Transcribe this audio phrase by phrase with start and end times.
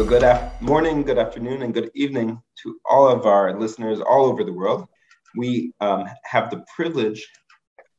[0.00, 4.24] So, good af- morning, good afternoon, and good evening to all of our listeners all
[4.24, 4.86] over the world.
[5.36, 7.28] We um, have the privilege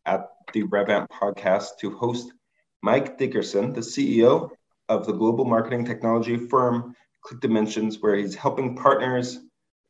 [0.07, 2.33] at the Revamp podcast to host
[2.82, 4.50] Mike Dickerson, the CEO
[4.89, 9.38] of the global marketing technology firm Click Dimensions, where he's helping partners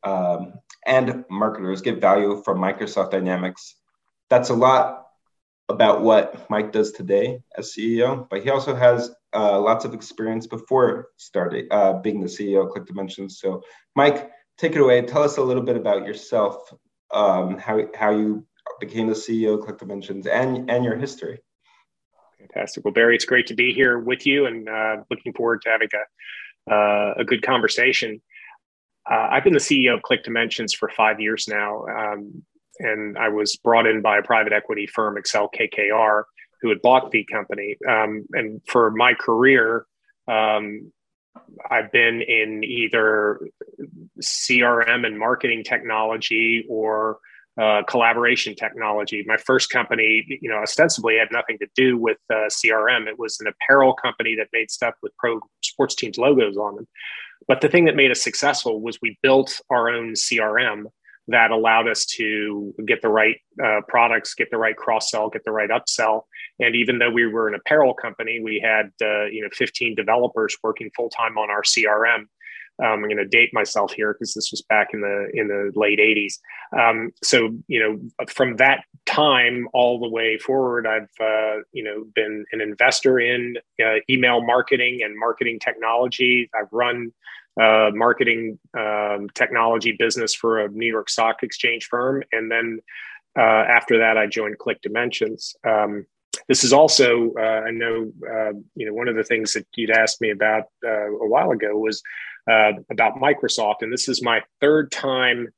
[0.02, 0.52] um,
[0.84, 3.76] and marketers get value from Microsoft Dynamics.
[4.28, 5.06] That's a lot
[5.70, 10.46] about what Mike does today as CEO, but he also has uh, lots of experience
[10.46, 13.38] before starting uh, being the CEO of Click Dimensions.
[13.38, 13.62] So,
[13.96, 15.02] Mike, take it away.
[15.02, 16.72] Tell us a little bit about yourself,
[17.12, 18.46] um, how how you
[18.80, 21.40] became the CEO of Click Dimensions, and and your history.
[22.38, 22.84] Fantastic.
[22.84, 25.88] Well, Barry, it's great to be here with you, and uh, looking forward to having
[25.94, 28.20] a uh, a good conversation.
[29.10, 32.42] Uh, I've been the CEO of Click Dimensions for five years now, um,
[32.78, 36.22] and I was brought in by a private equity firm, Accel-KKR,
[36.62, 37.76] who had bought the company.
[37.88, 39.84] Um, and for my career,
[40.28, 40.92] um,
[41.70, 43.40] I've been in either
[44.22, 47.18] CRM and marketing technology or
[47.60, 49.24] uh, collaboration technology.
[49.26, 53.06] My first company, you know, ostensibly had nothing to do with uh, CRM.
[53.06, 56.88] It was an apparel company that made stuff with pro sports teams logos on them.
[57.48, 60.84] But the thing that made us successful was we built our own CRM
[61.28, 65.44] that allowed us to get the right uh, products, get the right cross sell, get
[65.44, 66.22] the right upsell.
[66.60, 70.56] And even though we were an apparel company, we had uh, you know 15 developers
[70.62, 72.26] working full time on our CRM.
[72.82, 75.72] Um, I'm going to date myself here because this was back in the in the
[75.74, 76.38] late 80s.
[76.78, 82.04] Um, so you know, from that time all the way forward, I've uh, you know
[82.14, 86.50] been an investor in uh, email marketing and marketing technology.
[86.58, 87.12] I've run
[87.60, 92.80] uh, marketing um, technology business for a New York Stock Exchange firm, and then
[93.38, 95.54] uh, after that, I joined Click Dimensions.
[95.66, 96.06] Um,
[96.48, 99.90] this is also, uh, I know, uh, you know, one of the things that you'd
[99.90, 102.02] asked me about uh, a while ago was
[102.50, 105.48] uh, about Microsoft, and this is my third time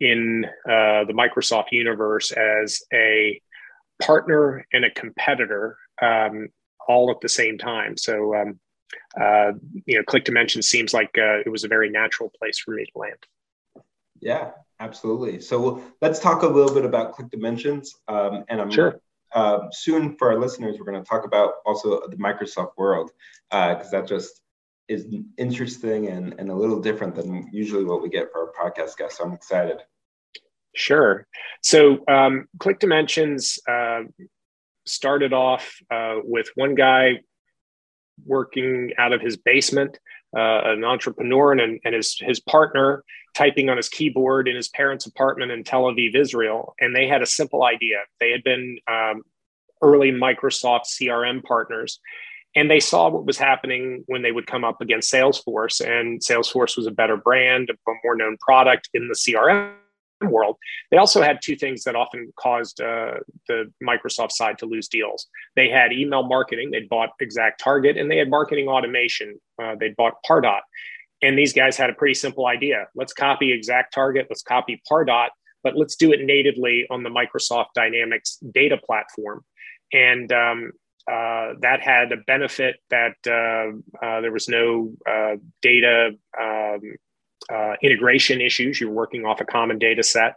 [0.00, 3.40] in the Microsoft universe as a
[4.02, 6.48] partner and a competitor um,
[6.88, 7.96] all at the same time.
[7.96, 8.60] So um,
[9.20, 9.52] uh,
[9.86, 12.84] you know, Click Dimension seems like uh, it was a very natural place for me
[12.84, 13.18] to land.
[14.20, 14.50] Yeah,
[14.80, 15.40] absolutely.
[15.40, 17.94] So let's talk a little bit about Click Dimensions.
[18.08, 19.00] Um, and I'm sure.
[19.36, 23.10] Uh, soon for our listeners, we're going to talk about also the Microsoft world
[23.50, 24.40] because uh, that just
[24.88, 28.96] is interesting and, and a little different than usually what we get for our podcast
[28.96, 29.18] guests.
[29.18, 29.82] So I'm excited.
[30.74, 31.26] Sure.
[31.62, 34.04] So um, Click Dimensions uh,
[34.86, 37.20] started off uh, with one guy
[38.24, 39.98] working out of his basement,
[40.36, 43.04] uh, an entrepreneur, and, and his, his partner
[43.34, 46.74] typing on his keyboard in his parents' apartment in Tel Aviv, Israel.
[46.80, 47.98] And they had a simple idea.
[48.18, 49.22] They had been um,
[49.82, 52.00] early Microsoft CRM partners.
[52.54, 55.86] And they saw what was happening when they would come up against Salesforce.
[55.86, 59.74] And Salesforce was a better brand, a more known product in the CRM
[60.22, 60.56] world.
[60.90, 63.14] They also had two things that often caused uh,
[63.48, 65.26] the Microsoft side to lose deals.
[65.54, 69.96] They had email marketing, they'd bought Exact Target, and they had marketing automation, uh, they'd
[69.96, 70.60] bought Pardot.
[71.22, 75.28] And these guys had a pretty simple idea let's copy Exact Target, let's copy Pardot,
[75.62, 79.44] but let's do it natively on the Microsoft Dynamics data platform.
[79.92, 80.72] And um,
[81.10, 86.10] uh, that had a benefit that uh, uh, there was no uh, data
[86.40, 86.80] um,
[87.52, 88.80] uh, integration issues.
[88.80, 90.34] You're working off a common data set.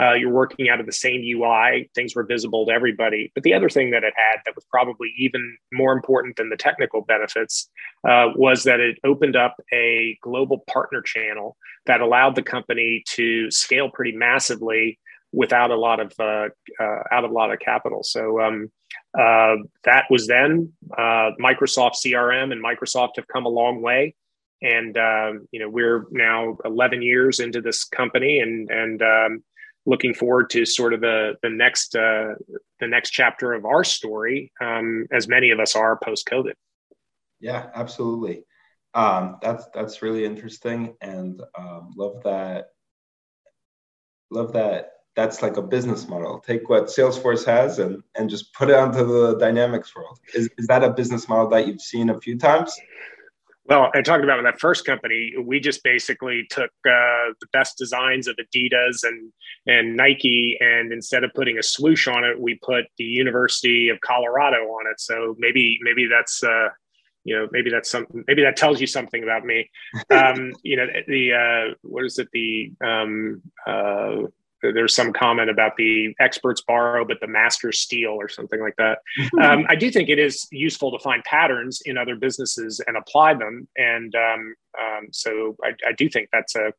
[0.00, 1.90] Uh, you're working out of the same UI.
[1.94, 3.32] Things were visible to everybody.
[3.34, 6.56] But the other thing that it had that was probably even more important than the
[6.56, 7.68] technical benefits
[8.08, 13.50] uh, was that it opened up a global partner channel that allowed the company to
[13.50, 14.98] scale pretty massively
[15.32, 16.48] without a lot of uh,
[16.80, 18.02] uh, out of a lot of capital.
[18.02, 18.70] So um,
[19.18, 24.14] uh, that was then Microsoft CRM and Microsoft have come a long way
[24.62, 29.44] and um, you know we're now 11 years into this company and and um,
[29.86, 32.34] looking forward to sort of the the next uh,
[32.80, 36.54] the next chapter of our story um, as many of us are post covid
[37.40, 38.44] yeah absolutely.
[38.94, 42.70] Um, that's that's really interesting and um, love that
[44.30, 46.38] love that that's like a business model.
[46.40, 50.18] Take what salesforce has and and just put it onto the dynamics world.
[50.34, 52.74] Is, is that a business model that you've seen a few times
[53.68, 55.34] well, I talked about that first company.
[55.38, 59.30] We just basically took uh, the best designs of Adidas and
[59.66, 64.00] and Nike, and instead of putting a swoosh on it, we put the University of
[64.00, 64.98] Colorado on it.
[65.00, 66.68] So maybe maybe that's uh,
[67.24, 68.24] you know maybe that's something.
[68.26, 69.70] Maybe that tells you something about me.
[70.10, 72.28] Um, you know the uh, what is it?
[72.32, 74.28] The um, uh,
[74.62, 78.98] there's some comment about the experts borrow, but the masters steal, or something like that.
[79.40, 83.34] um, I do think it is useful to find patterns in other businesses and apply
[83.34, 86.72] them, and um, um, so I, I, do think that's a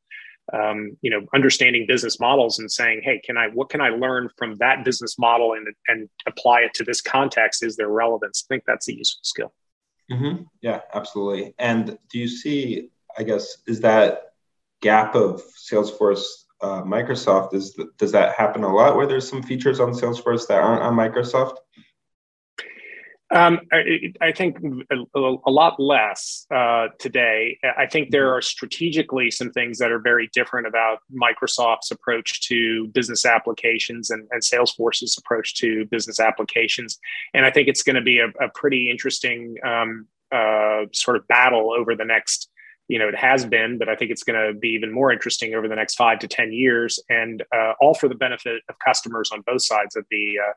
[0.53, 4.29] um, you know understanding business models and saying, hey, can I what can I learn
[4.37, 7.63] from that business model and and apply it to this context?
[7.63, 8.45] Is there relevance?
[8.45, 9.53] I think that's a useful skill.
[10.11, 10.43] Mm-hmm.
[10.61, 11.53] Yeah, absolutely.
[11.59, 12.89] And do you see?
[13.17, 14.33] I guess is that
[14.81, 16.23] gap of Salesforce
[16.61, 20.59] uh, Microsoft is does that happen a lot where there's some features on Salesforce that
[20.61, 21.57] aren't on Microsoft?
[23.31, 24.57] Um, I, I, think
[24.91, 27.59] a, a lot less uh, today.
[27.77, 32.87] I think there are strategically some things that are very different about Microsoft's approach to
[32.87, 36.97] business applications and, and Salesforce's approach to business applications.
[37.35, 41.27] And I think it's going to be a, a pretty interesting um, uh, sort of
[41.27, 42.48] battle over the next
[42.89, 45.53] you know it has been but i think it's going to be even more interesting
[45.53, 49.29] over the next five to ten years and uh, all for the benefit of customers
[49.31, 50.53] on both sides of the uh,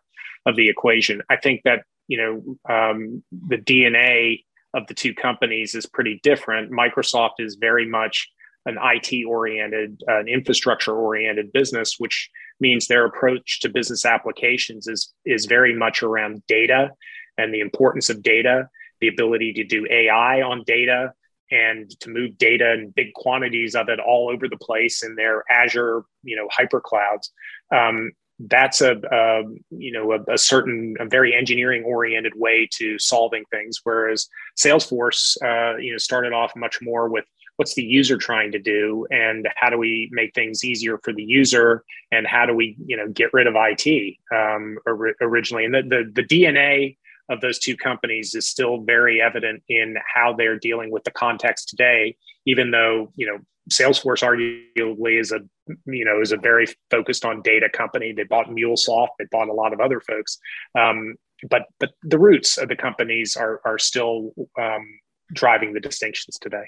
[0.46, 1.22] of the equation.
[1.30, 4.42] I think that you know um, the dna
[4.74, 6.72] of the two companies is pretty different.
[6.72, 8.28] Microsoft is very much
[8.64, 12.30] an IT oriented, uh, an infrastructure oriented business, which
[12.60, 16.90] means their approach to business applications is is very much around data
[17.38, 18.68] and the importance of data,
[19.00, 21.12] the ability to do AI on data,
[21.52, 25.44] and to move data and big quantities of it all over the place in their
[25.50, 27.30] Azure, you know, hyper clouds.
[27.70, 28.12] Um,
[28.48, 33.44] that's a, a, you know a, a, certain a very engineering oriented way to solving
[33.52, 34.26] things whereas
[34.58, 37.24] salesforce uh, you know started off much more with
[37.56, 41.22] what's the user trying to do and how do we make things easier for the
[41.22, 45.74] user and how do we you know get rid of it um, or, originally and
[45.74, 46.96] the, the, the dna
[47.28, 51.68] of those two companies is still very evident in how they're dealing with the context
[51.68, 52.16] today
[52.46, 53.38] even though you know
[53.70, 55.40] salesforce arguably is a
[55.86, 58.12] you know is a very focused on data company.
[58.12, 60.38] They bought mulesoft they bought a lot of other folks.
[60.78, 61.14] Um,
[61.48, 64.86] but but the roots of the companies are are still um,
[65.32, 66.64] driving the distinctions today.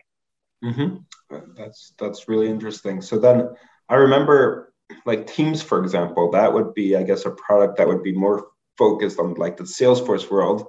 [0.65, 0.97] Mm-hmm.
[1.57, 3.03] that's that's really interesting.
[3.03, 3.49] So then
[3.89, 4.73] i remember
[5.05, 8.47] like teams for example that would be i guess a product that would be more
[8.77, 10.67] focused on like the Salesforce world,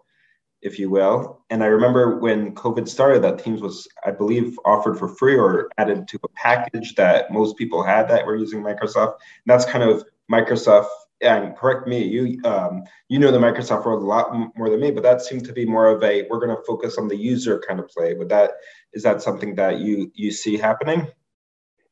[0.62, 1.44] if you will.
[1.50, 5.69] And I remember when COVID started, that Teams was, I believe, offered for free or
[5.78, 9.13] added to a package that most people had that were using Microsoft.
[9.13, 10.88] And that's kind of Microsoft.
[11.22, 14.92] And correct me, you um, you know the Microsoft world a lot more than me,
[14.92, 17.63] but that seemed to be more of a we're going to focus on the user
[17.66, 18.13] kind of play.
[18.13, 18.52] But that
[18.92, 21.07] is that something that you you see happening?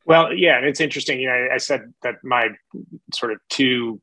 [0.05, 1.21] Well, yeah, and it's interesting.
[1.21, 2.49] You know, I said that my
[3.13, 4.01] sort of two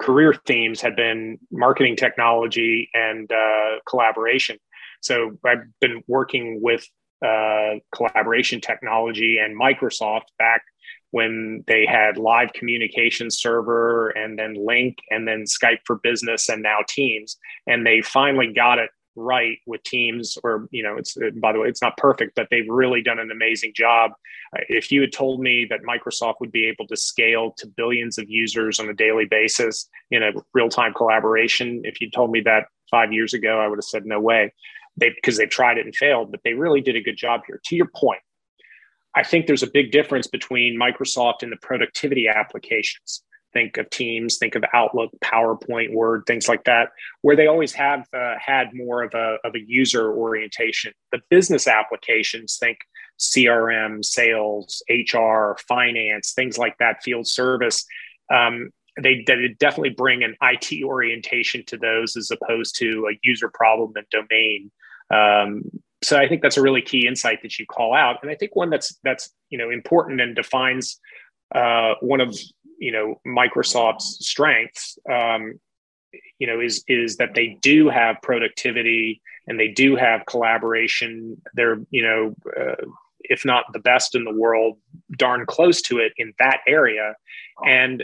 [0.00, 4.58] career themes had been marketing technology and uh, collaboration.
[5.00, 6.86] So I've been working with
[7.24, 10.62] uh, collaboration technology and Microsoft back
[11.10, 16.62] when they had live communication server and then Lync and then Skype for Business and
[16.62, 17.36] now Teams.
[17.66, 21.58] And they finally got it right with teams or you know it's uh, by the
[21.58, 24.12] way it's not perfect but they've really done an amazing job.
[24.56, 28.18] Uh, if you had told me that microsoft would be able to scale to billions
[28.18, 32.66] of users on a daily basis in a real-time collaboration if you told me that
[32.90, 34.52] five years ago i would have said no way.
[34.96, 37.60] They because they've tried it and failed but they really did a good job here.
[37.66, 38.20] To your point
[39.14, 44.38] i think there's a big difference between microsoft and the productivity applications think of Teams,
[44.38, 46.90] think of Outlook, PowerPoint, Word, things like that,
[47.22, 50.92] where they always have uh, had more of a, of a user orientation.
[51.12, 52.78] The business applications, think
[53.18, 57.84] CRM, sales, HR, finance, things like that, field service.
[58.32, 63.48] Um, they, they definitely bring an IT orientation to those as opposed to a user
[63.48, 64.70] problem and domain.
[65.10, 65.62] Um,
[66.02, 68.56] so I think that's a really key insight that you call out, and I think
[68.56, 70.98] one that's that's you know important and defines
[71.54, 72.36] uh, one of
[72.80, 75.60] you know Microsoft's strengths, um,
[76.38, 81.40] you know, is is that they do have productivity and they do have collaboration.
[81.54, 82.86] They're you know, uh,
[83.20, 84.78] if not the best in the world,
[85.16, 87.14] darn close to it in that area,
[87.64, 88.02] and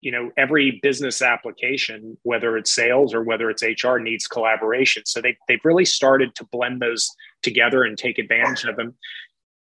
[0.00, 5.02] you know every business application whether it's sales or whether it's hr needs collaboration.
[5.06, 7.10] So they, they've really started to blend those
[7.42, 8.94] together and take advantage of them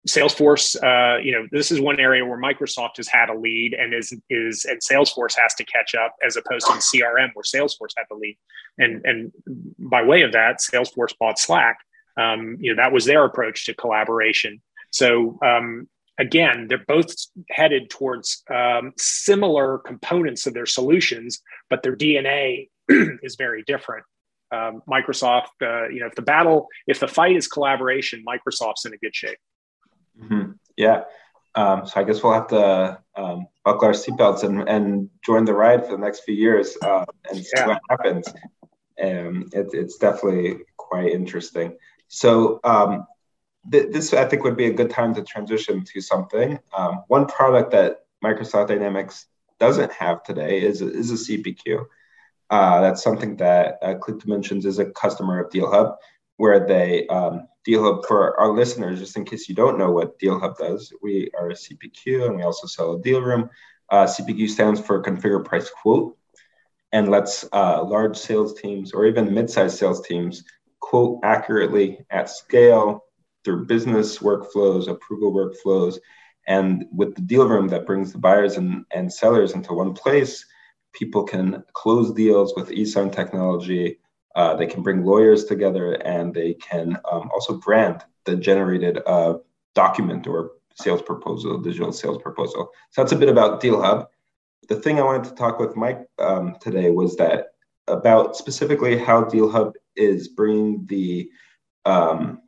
[0.07, 3.93] Salesforce, uh, you know, this is one area where Microsoft has had a lead and
[3.93, 8.05] is is and Salesforce has to catch up as opposed to CRM where Salesforce had
[8.09, 8.37] the lead.
[8.77, 9.31] And and
[9.79, 11.77] by way of that, Salesforce bought Slack.
[12.17, 14.61] Um, you know, that was their approach to collaboration.
[14.91, 15.87] So um,
[16.19, 17.13] again, they're both
[17.49, 24.05] headed towards um, similar components of their solutions, but their DNA is very different.
[24.51, 28.93] Um, Microsoft, uh, you know, if the battle, if the fight is collaboration, Microsoft's in
[28.93, 29.37] a good shape.
[30.21, 30.51] Mm-hmm.
[30.77, 31.03] Yeah.
[31.55, 35.53] Um, so I guess we'll have to um, buckle our seatbelts and, and join the
[35.53, 37.67] ride for the next few years uh, and see yeah.
[37.67, 38.27] what happens.
[39.01, 41.77] Um, it, it's definitely quite interesting.
[42.07, 43.05] So um,
[43.71, 46.59] th- this, I think, would be a good time to transition to something.
[46.75, 49.27] Um, one product that Microsoft Dynamics
[49.59, 51.85] doesn't have today is a, is a CPQ.
[52.49, 55.95] Uh, that's something that uh, Click Dimensions is a customer of DealHub,
[56.37, 60.57] where they um, DealHub for our listeners, just in case you don't know what DealHub
[60.57, 63.49] does, we are a CPQ and we also sell a deal room.
[63.89, 66.17] Uh, CPQ stands for Configure Price Quote
[66.91, 70.43] and lets uh, large sales teams or even mid-sized sales teams
[70.79, 73.05] quote accurately at scale
[73.43, 75.97] through business workflows, approval workflows,
[76.47, 80.45] and with the deal room that brings the buyers and, and sellers into one place,
[80.93, 83.99] people can close deals with eSign technology.
[84.35, 89.35] Uh, they can bring lawyers together and they can um, also brand the generated uh,
[89.75, 92.69] document or sales proposal, digital sales proposal.
[92.91, 94.07] So that's a bit about DealHub.
[94.69, 97.47] The thing I wanted to talk with Mike um, today was that
[97.87, 101.29] about specifically how DealHub is bringing the
[101.85, 102.39] um,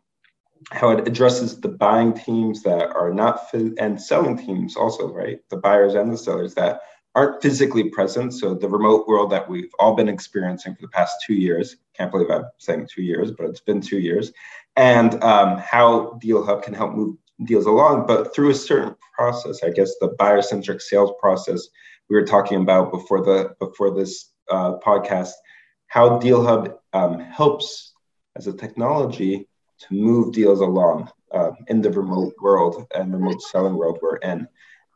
[0.71, 5.57] how it addresses the buying teams that are not and selling teams also right the
[5.57, 6.81] buyers and the sellers that
[7.15, 8.33] aren't physically present.
[8.33, 12.11] So the remote world that we've all been experiencing for the past two years can't
[12.11, 14.31] believe i'm saying two years but it's been two years.
[14.75, 18.05] And um, how deal hub can help move deals along.
[18.05, 21.69] But through a certain process i guess the buyer centric sales process
[22.09, 25.31] we were talking about before the before this uh, podcast
[25.95, 27.93] how DealHub um, helps
[28.35, 29.47] as a technology
[29.79, 34.47] to move deals along uh, in the remote world and remote selling world we're in.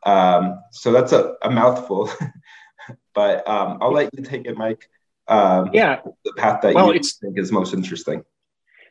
[0.04, 2.10] Um, so that's a, a mouthful,
[3.14, 4.88] but um, I'll let you take it, Mike.
[5.28, 8.24] Um, yeah, the path that well, you think is most interesting.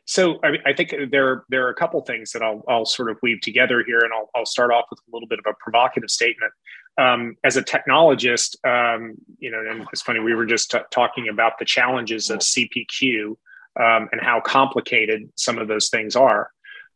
[0.06, 3.18] So I, I, think there there are a couple things that I'll, I'll sort of
[3.22, 6.10] weave together here, and I'll, I'll start off with a little bit of a provocative
[6.10, 6.52] statement
[6.98, 11.28] um, as a technologist, um, you know, and it's funny, we were just t- talking
[11.28, 13.36] about the challenges of CPQ
[13.80, 16.50] um, and how complicated some of those things are.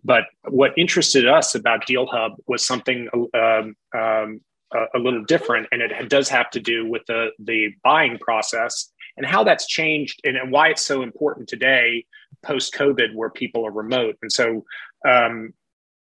[0.05, 4.41] But what interested us about DealHub was something um, um,
[4.73, 8.93] a, a, little different, and it does have to do with the, the buying process
[9.17, 12.05] and how that's changed and, and why it's so important today
[12.43, 14.17] post COVID, where people are remote.
[14.21, 14.65] And so,
[15.09, 15.55] um,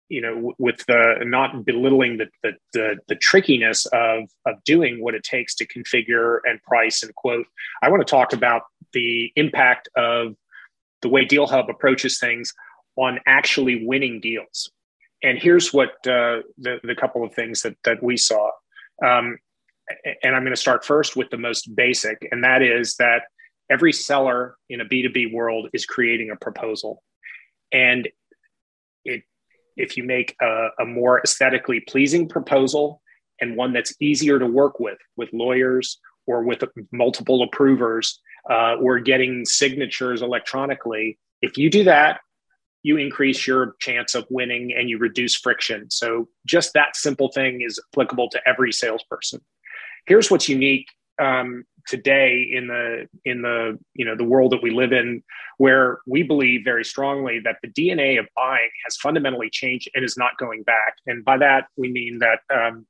[0.08, 5.14] you know, with the not belittling the, the, the the trickiness of of doing what
[5.14, 7.46] it takes to configure and price and quote.
[7.84, 8.64] I want to talk about
[8.94, 10.36] the impact of
[11.02, 12.54] the way Deal Hub approaches things
[13.00, 14.70] on actually winning deals.
[15.24, 18.52] And here's what uh, the the couple of things that that we saw.
[19.04, 19.38] Um,
[20.24, 23.24] and I'm going to start first with the most basic, and that is that
[23.70, 27.02] every seller in a B2B world is creating a proposal.
[27.72, 28.08] And
[29.06, 29.24] it
[29.78, 33.02] if you make a, a more aesthetically pleasing proposal
[33.40, 39.00] and one that's easier to work with, with lawyers or with multiple approvers, uh, or
[39.00, 42.20] getting signatures electronically, if you do that,
[42.84, 45.90] you increase your chance of winning and you reduce friction.
[45.90, 49.42] So, just that simple thing is applicable to every salesperson.
[50.06, 50.88] Here's what's unique
[51.20, 55.24] um, today in the in the you know the world that we live in
[55.58, 60.18] where we believe very strongly that the dna of buying has fundamentally changed and is
[60.18, 62.86] not going back and by that we mean that um,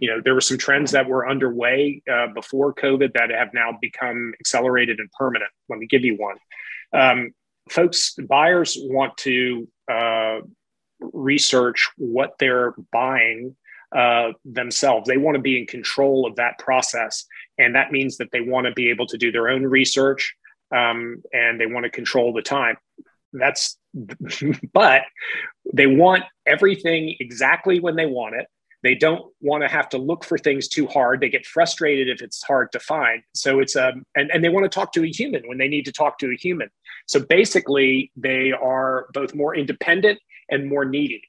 [0.00, 3.76] you know there were some trends that were underway uh, before covid that have now
[3.80, 6.36] become accelerated and permanent let me give you one
[6.92, 7.32] um,
[7.68, 10.40] folks buyers want to uh,
[11.00, 13.56] research what they're buying
[13.94, 15.08] uh, themselves.
[15.08, 17.24] They want to be in control of that process.
[17.58, 20.34] And that means that they want to be able to do their own research
[20.74, 22.76] um, and they want to control the time.
[23.32, 23.76] That's,
[24.72, 25.02] but
[25.72, 28.46] they want everything exactly when they want it.
[28.82, 31.20] They don't want to have to look for things too hard.
[31.20, 33.22] They get frustrated if it's hard to find.
[33.34, 35.84] So it's um, and, and they want to talk to a human when they need
[35.84, 36.70] to talk to a human.
[37.06, 40.18] So basically, they are both more independent
[40.48, 41.22] and more needy.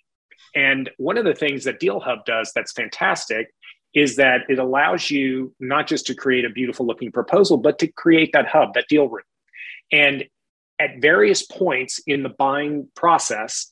[0.56, 3.48] And one of the things that Deal Hub does that's fantastic
[3.94, 7.88] is that it allows you not just to create a beautiful looking proposal, but to
[7.88, 9.24] create that hub, that deal room.
[9.92, 10.26] And
[10.80, 13.72] at various points in the buying process,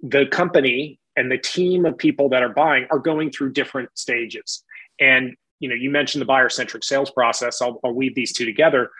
[0.00, 4.64] the company and the team of people that are buying are going through different stages.
[5.00, 7.62] And you know, you mentioned the buyer centric sales process.
[7.62, 8.90] I'll, I'll, weave these two together.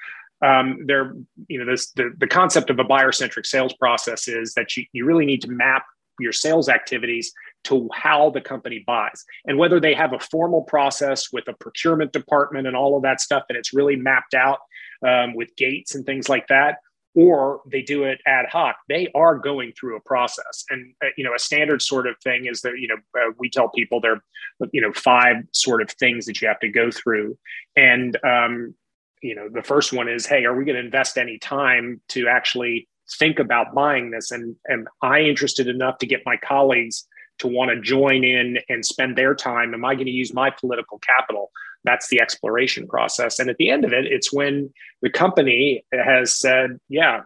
[0.43, 1.15] Um, there,
[1.49, 4.85] you know, this the, the concept of a buyer centric sales process is that you,
[4.93, 5.85] you really need to map
[6.21, 7.33] your sales activities
[7.65, 12.13] to how the company buys and whether they have a formal process with a procurement
[12.13, 14.59] department and all of that stuff and it's really mapped out
[15.05, 16.77] um, with gates and things like that
[17.15, 20.65] or they do it ad hoc they are going through a process.
[20.71, 23.49] And uh, you know a standard sort of thing is that you know uh, we
[23.49, 24.23] tell people there
[24.73, 27.39] you know five sort of things that you have to go through.
[27.77, 28.75] And um,
[29.23, 32.29] you know the first one is hey are we going to invest any time to
[32.29, 34.31] actually think about buying this?
[34.31, 37.07] And am i interested enough to get my colleagues
[37.39, 39.75] to want to join in and spend their time?
[39.75, 41.51] Am i going to use my political capital
[41.85, 43.39] that's the exploration process.
[43.39, 44.73] And at the end of it it's when
[45.03, 47.21] the company has said yeah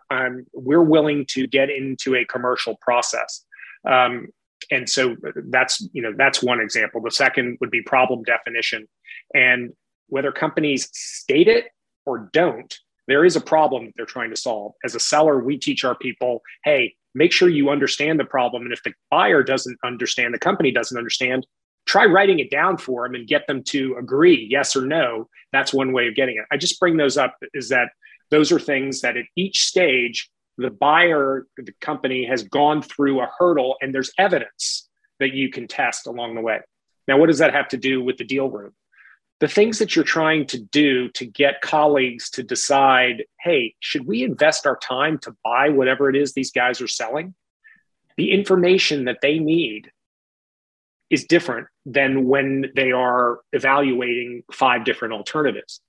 [0.53, 3.45] we're willing to get into a commercial process.
[3.88, 4.29] Um,
[4.71, 5.17] and so
[5.50, 7.00] that's you know that's one example.
[7.00, 8.87] The second would be problem definition.
[9.35, 9.73] And
[10.09, 11.67] whether companies state it
[12.07, 12.75] or don't
[13.07, 14.73] there is a problem that they're trying to solve.
[14.85, 18.62] As a seller we teach our people hey make sure you understand the problem.
[18.62, 21.47] And if the buyer doesn't understand the company doesn't understand
[21.88, 25.73] try writing it down for them and get them to agree yes or no that's
[25.73, 26.45] one way of getting it.
[26.50, 27.90] I just bring those up is that
[28.30, 33.30] those are things that at each stage the buyer the company has gone through a
[33.38, 34.88] hurdle and there's evidence
[35.21, 36.61] that you can test along the way.
[37.07, 38.73] Now what does that have to do with the deal room?
[39.40, 44.25] The things that you're trying to do to get colleagues to decide hey should we
[44.25, 47.35] invest our time to buy whatever it is these guys are selling?
[48.16, 49.92] The information that they need
[51.09, 55.80] is different than when they are evaluating five different alternatives.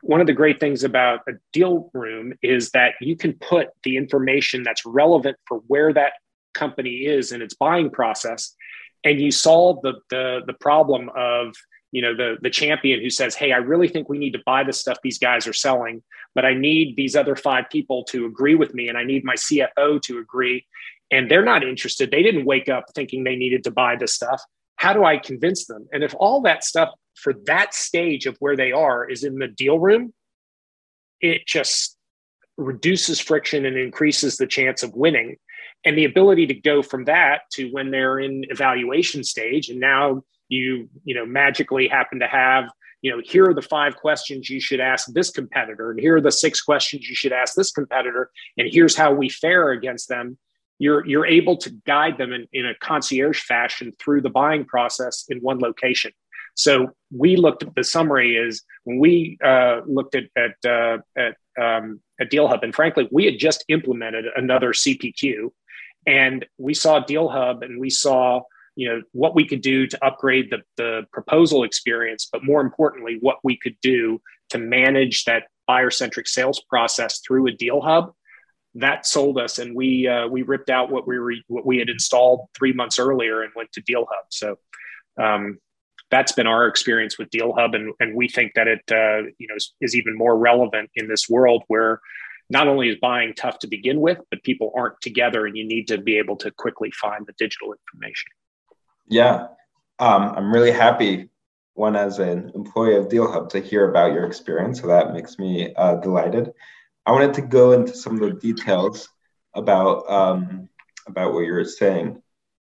[0.00, 3.96] One of the great things about a deal room is that you can put the
[3.96, 6.12] information that's relevant for where that
[6.54, 8.54] company is in its buying process
[9.04, 11.54] and you solve the, the, the problem of
[11.90, 14.62] you know the the champion who says hey i really think we need to buy
[14.62, 16.02] the stuff these guys are selling
[16.34, 19.34] but i need these other five people to agree with me and i need my
[19.34, 20.66] cfo to agree
[21.10, 22.10] and they're not interested.
[22.10, 24.42] They didn't wake up thinking they needed to buy this stuff.
[24.78, 25.86] How do I convince them?
[25.92, 29.48] And if all that stuff for that stage of where they are is in the
[29.48, 30.12] deal room,
[31.20, 31.96] it just
[32.56, 35.36] reduces friction and increases the chance of winning.
[35.84, 40.22] And the ability to go from that to when they're in evaluation stage, and now
[40.48, 42.64] you you know magically happen to have
[43.02, 46.20] you know here are the five questions you should ask this competitor and here are
[46.20, 50.38] the six questions you should ask this competitor and here's how we fare against them
[50.78, 55.24] you're you're able to guide them in, in a concierge fashion through the buying process
[55.28, 56.12] in one location.
[56.54, 61.36] So we looked at the summary is when we uh, looked at at uh, at,
[61.60, 65.50] um, at Deal Hub, and frankly, we had just implemented another CPQ,
[66.06, 68.42] and we saw Deal Hub, and we saw
[68.76, 73.18] you know what we could do to upgrade the the proposal experience, but more importantly,
[73.20, 78.12] what we could do to manage that buyer centric sales process through a Deal Hub
[78.80, 81.88] that sold us, and we uh, we ripped out what we were what we had
[81.88, 84.26] installed three months earlier and went to Deal Hub.
[84.30, 84.56] So
[85.20, 85.58] um,
[86.10, 89.48] that's been our experience with Deal Hub, and and we think that it uh, you
[89.48, 92.00] know is, is even more relevant in this world where
[92.50, 95.88] not only is buying tough to begin with, but people aren't together, and you need
[95.88, 98.30] to be able to quickly find the digital information.
[99.06, 99.48] Yeah,
[99.98, 101.28] um, I'm really happy
[101.74, 104.80] one as an employee of Deal Hub to hear about your experience.
[104.80, 106.52] So that makes me uh, delighted.
[107.08, 109.08] I wanted to go into some of the details
[109.54, 110.68] about um,
[111.06, 112.20] about what you were saying.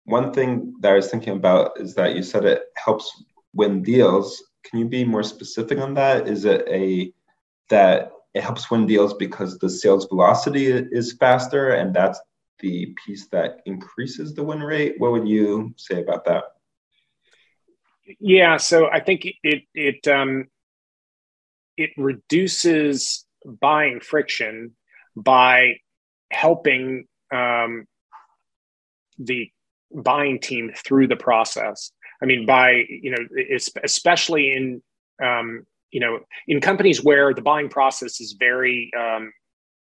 [0.05, 3.21] One thing that I was thinking about is that you said it helps
[3.53, 4.41] win deals.
[4.63, 6.29] Can you be more specific on that?
[6.29, 7.11] Is it a
[7.67, 12.21] that it helps win deals because the sales velocity is faster and that's
[12.59, 14.95] the piece that increases the win rate?
[14.99, 16.45] What would you say about that?
[18.21, 20.47] Yeah, so I think it it um,
[21.75, 24.75] it reduces buying friction
[25.15, 25.77] by
[26.31, 27.85] helping um,
[29.17, 29.51] the
[29.91, 31.91] buying team through the process.
[32.21, 33.17] I mean, by you know,
[33.83, 34.81] especially in
[35.23, 39.31] um, you know, in companies where the buying process is very um,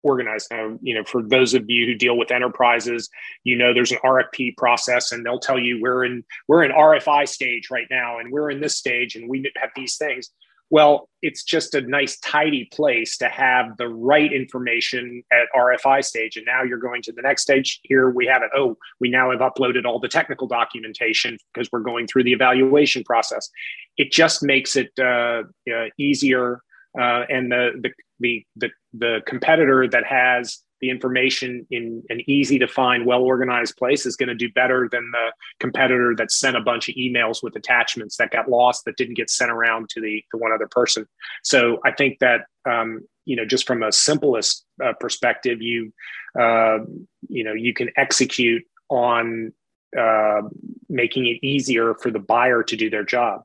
[0.03, 0.47] organized.
[0.51, 3.09] Now, you know, for those of you who deal with enterprises,
[3.43, 7.27] you know, there's an RFP process, and they'll tell you we're in we're in RFI
[7.27, 10.29] stage right now, and we're in this stage, and we have these things.
[10.69, 16.35] Well, it's just a nice, tidy place to have the right information at RFI stage.
[16.35, 17.79] And now you're going to the next stage.
[17.83, 18.49] Here we have it.
[18.55, 23.03] Oh, we now have uploaded all the technical documentation because we're going through the evaluation
[23.03, 23.49] process.
[23.95, 26.61] It just makes it uh, uh, easier.
[26.99, 32.59] Uh, and the, the, the, the, the competitor that has the information in an easy
[32.59, 36.55] to find, well organized place is going to do better than the competitor that sent
[36.55, 40.01] a bunch of emails with attachments that got lost that didn't get sent around to
[40.01, 41.07] the to one other person.
[41.43, 45.93] So I think that um, you know just from a simplest uh, perspective, you
[46.39, 46.79] uh,
[47.27, 49.53] you know you can execute on
[49.97, 50.41] uh,
[50.89, 53.41] making it easier for the buyer to do their job.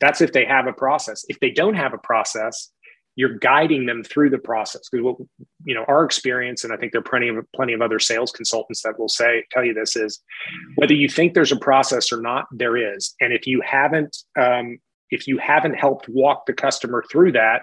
[0.00, 1.24] That's if they have a process.
[1.28, 2.70] If they don't have a process,
[3.16, 4.88] you're guiding them through the process.
[4.90, 5.16] Because what
[5.64, 8.32] you know our experience and i think there are plenty of plenty of other sales
[8.32, 10.22] consultants that will say tell you this is
[10.76, 13.14] whether you think there's a process or not there is.
[13.20, 14.78] And if you haven't um,
[15.10, 17.62] if you haven't helped walk the customer through that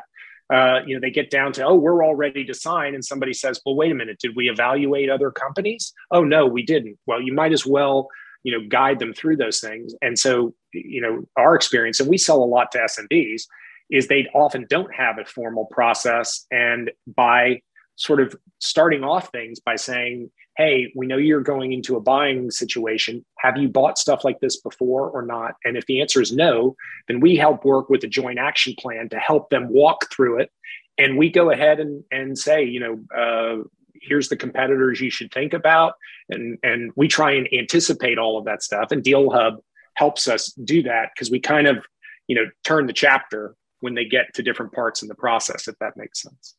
[0.53, 2.93] uh, you know they get down to oh we're all ready to sign.
[2.93, 4.19] And somebody says well wait a minute.
[4.19, 5.93] Did we evaluate other companies?
[6.12, 6.97] Oh no we didn't.
[7.05, 8.07] Well you might as well
[8.43, 9.95] you know guide them through those things.
[10.01, 13.43] And so you know our experience and we sell a lot to smbs
[13.89, 16.45] is they often don't have a formal process.
[16.52, 17.62] And by
[17.97, 22.50] sort of starting off things by saying hey we know you're going into a buying
[22.50, 23.26] situation.
[23.39, 25.56] Have you bought stuff like this before or not?
[25.65, 26.76] And if the answer is no
[27.08, 30.52] then we help work with a joint action plan to help them walk through it.
[31.00, 33.63] And we go ahead and, and say you know uh,
[34.00, 35.93] here's the competitors you should think about.
[36.30, 38.91] And and we try and anticipate all of that stuff.
[38.91, 39.56] And deal hub
[39.95, 41.84] helps us do that because we kind of
[42.28, 45.77] you know turn the chapter when they get to different parts in the process if
[45.79, 46.55] that makes sense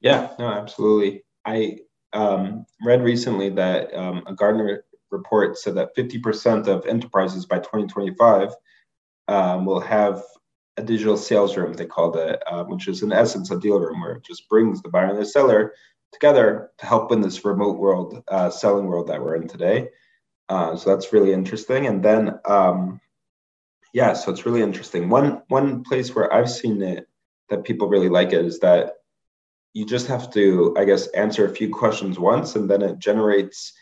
[0.00, 1.78] yeah no absolutely i
[2.12, 8.54] um, read recently that um, a Gartner report said that 50% of enterprises by 2025
[9.28, 10.22] um, will have
[10.76, 14.00] a digital sales room, they called it, uh, which is in essence a deal room
[14.00, 15.74] where it just brings the buyer and the seller
[16.12, 19.88] together to help in this remote world, uh, selling world that we're in today.
[20.48, 21.86] Uh, so that's really interesting.
[21.86, 23.00] And then, um,
[23.92, 25.08] yeah, so it's really interesting.
[25.08, 27.08] One one place where I've seen it
[27.48, 28.94] that people really like it is that
[29.74, 33.72] you just have to, I guess, answer a few questions once, and then it generates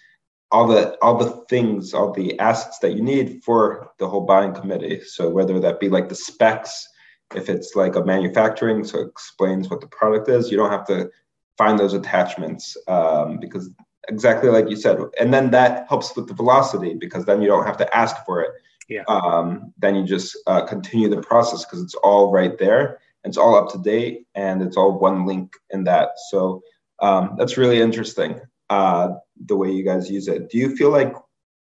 [0.51, 4.55] all the all the things, all the assets that you need for the whole buying
[4.55, 5.01] committee.
[5.05, 6.89] So whether that be like the specs,
[7.35, 10.87] if it's like a manufacturing, so it explains what the product is, you don't have
[10.87, 11.11] to
[11.59, 13.71] find those attachments um, because
[14.09, 17.67] exactly like you said, and then that helps with the velocity because then you don't
[17.67, 18.51] have to ask for it.
[18.89, 19.03] Yeah.
[19.09, 23.57] Um, then you just uh, continue the process because it's all right there it's all
[23.57, 26.11] up to date and it's all one link in that.
[26.31, 26.63] So
[27.03, 29.09] um, that's really interesting uh,
[29.45, 30.49] the way you guys use it.
[30.49, 31.15] Do you feel like,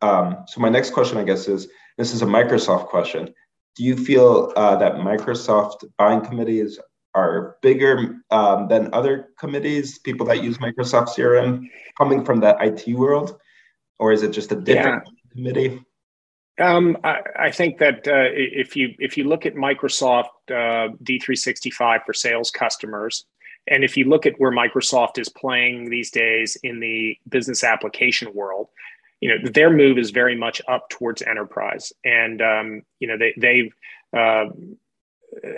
[0.02, 3.32] um, so my next question, I guess, is this is a Microsoft question.
[3.76, 6.78] Do you feel uh, that Microsoft buying committees
[7.14, 12.94] are bigger um, than other committees, people that use Microsoft CRM coming from that IT
[12.94, 13.38] world?
[13.98, 15.32] Or is it just a different yeah.
[15.32, 15.84] committee?
[16.62, 22.04] Um, I, I, think that uh, if you if you look at Microsoft uh, D365
[22.04, 23.24] for sales customers,
[23.66, 28.32] and if you look at where Microsoft is playing these days in the business application
[28.32, 28.68] world,
[29.20, 33.34] you know their move is very much up towards enterprise, and um, you know they
[33.36, 33.74] they've
[34.16, 34.46] uh,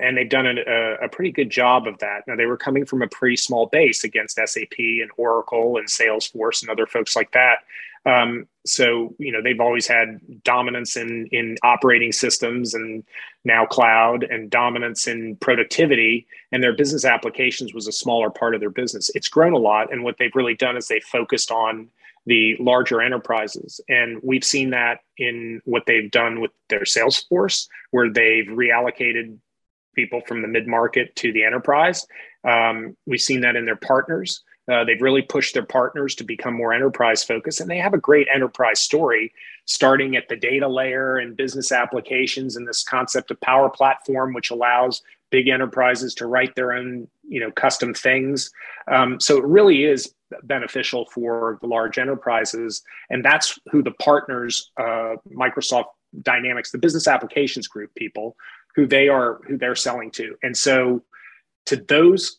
[0.00, 2.22] and they've done a, a, pretty good job of that.
[2.26, 6.62] Now they were coming from a pretty small base against SAP and Oracle and Salesforce
[6.62, 7.58] and other folks like that.
[8.06, 13.04] Um, so you know they've always had dominance in in operating systems and
[13.44, 18.60] now cloud and dominance in productivity and their business applications was a smaller part of
[18.60, 19.10] their business.
[19.14, 21.88] It's grown a lot and what they've really done is they focused on
[22.26, 23.80] the larger enterprises.
[23.88, 29.36] And we've seen that in what they've done with their sales force where they've reallocated
[29.94, 32.06] people from the mid-market to the enterprise.
[32.42, 36.54] Um, we've seen that in their partners uh, they've really pushed their partners to become
[36.54, 39.32] more enterprise focused, and they have a great enterprise story,
[39.66, 44.50] starting at the data layer and business applications, and this concept of Power Platform, which
[44.50, 48.50] allows big enterprises to write their own, you know, custom things.
[48.90, 54.70] Um, so it really is beneficial for the large enterprises, and that's who the partners,
[54.80, 55.86] uh, Microsoft
[56.22, 58.36] Dynamics, the business applications group people,
[58.76, 61.02] who they are, who they're selling to, and so
[61.66, 62.38] to those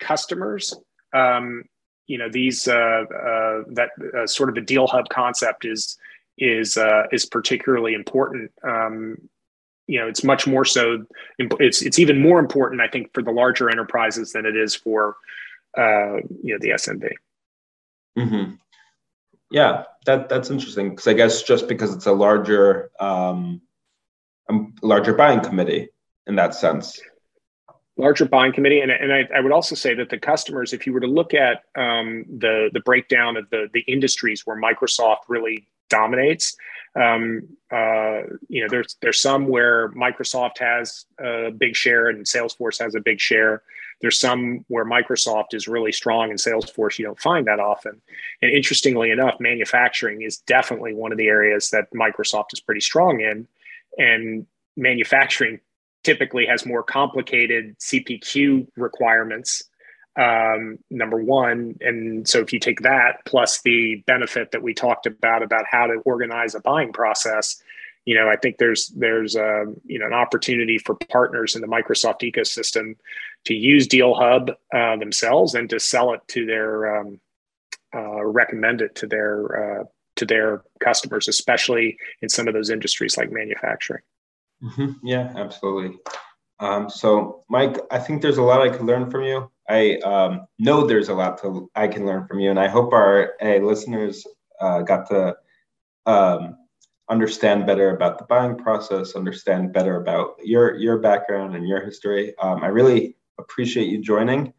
[0.00, 0.74] customers
[1.14, 1.64] um,
[2.06, 5.96] you know these uh, uh, that uh, sort of the deal hub concept is
[6.38, 8.50] is uh, is particularly important.
[8.62, 9.16] Um,
[9.86, 11.04] you know, it's much more so.
[11.38, 15.16] It's it's even more important, I think, for the larger enterprises than it is for
[15.78, 17.10] uh, you know the SMB.
[18.18, 18.54] Mm-hmm.
[19.50, 23.62] Yeah, that that's interesting because I guess just because it's a larger um,
[24.50, 25.88] a larger buying committee
[26.26, 27.00] in that sense
[27.96, 28.80] larger buying committee.
[28.80, 31.32] And, and I, I, would also say that the customers, if you were to look
[31.32, 36.56] at um, the, the breakdown of the, the industries where Microsoft really dominates,
[36.96, 42.80] um, uh, you know, there's, there's some where Microsoft has a big share and Salesforce
[42.80, 43.62] has a big share.
[44.00, 48.00] There's some where Microsoft is really strong and Salesforce you don't find that often.
[48.42, 53.20] And interestingly enough, manufacturing is definitely one of the areas that Microsoft is pretty strong
[53.20, 53.46] in.
[53.98, 55.60] And manufacturing
[56.04, 59.64] typically has more complicated CPQ requirements.
[60.16, 65.06] Um, number one, and so if you take that plus the benefit that we talked
[65.06, 67.60] about about how to organize a buying process,
[68.04, 71.62] you know, I think there's there's a, um, you know an opportunity for partners in
[71.62, 72.96] the Microsoft ecosystem
[73.46, 77.20] to use Deal Hub uh, themselves and to sell it to their um,
[77.94, 79.84] uh, recommend it to their uh,
[80.16, 84.02] to their customers, especially in some of those industries like manufacturing.
[84.62, 85.06] Mm-hmm.
[85.06, 85.98] Yeah, absolutely.
[86.60, 89.50] Um, so, Mike, I think there's a lot I can learn from you.
[89.68, 92.92] I um, know there's a lot to I can learn from you, and I hope
[92.92, 94.24] our hey, listeners
[94.60, 95.36] uh, got to
[96.06, 96.56] um,
[97.10, 102.34] understand better about the buying process, understand better about your your background and your history.
[102.38, 104.52] Um, I really appreciate you joining,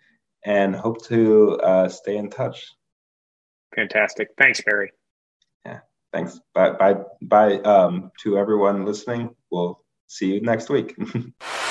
[0.44, 2.74] and hope to uh, stay in touch.
[3.76, 4.30] Fantastic.
[4.38, 4.92] Thanks, Barry.
[5.66, 5.80] Yeah.
[6.12, 6.40] Thanks.
[6.54, 6.72] Bye.
[6.72, 6.96] Bye.
[7.22, 7.58] Bye.
[7.60, 9.36] Um, to everyone listening.
[9.52, 10.96] We'll see you next week.